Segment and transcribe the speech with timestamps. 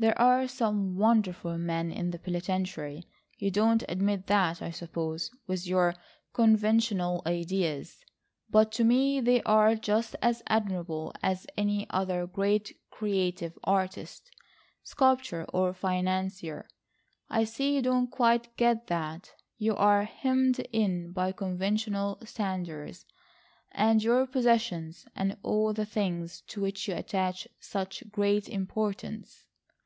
[0.00, 3.06] There are some wonderful men in the penitentiary.
[3.36, 5.94] You don't admit that, I suppose, with your
[6.32, 8.02] conventional ideas;
[8.48, 15.74] but to me they are just as admirable as any other great creative artist,—sculptor or
[15.74, 16.66] financier.
[17.28, 19.34] I see you don't quite get that.
[19.58, 23.04] You are hemmed in by conventional standards,
[23.70, 29.44] and your possessions, and all the things to which you attach such great importance."